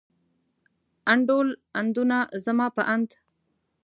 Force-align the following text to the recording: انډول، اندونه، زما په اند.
انډول، 1.11 1.47
اندونه، 1.79 2.17
زما 2.45 2.67
په 2.75 2.83
اند. 2.93 3.09